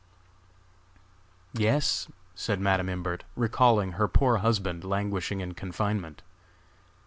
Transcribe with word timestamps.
"Yes," 1.53 2.07
said 2.33 2.59
Madam 2.59 2.89
Imbert, 2.89 3.23
recalling 3.35 3.91
her 3.91 4.07
poor 4.07 4.37
husband 4.37 4.83
languishing 4.83 5.41
in 5.41 5.53
confinement. 5.53 6.23